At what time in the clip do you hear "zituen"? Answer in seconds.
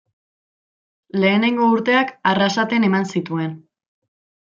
3.17-3.57